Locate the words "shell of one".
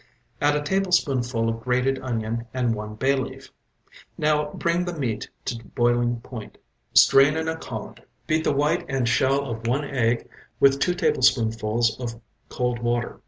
9.07-9.83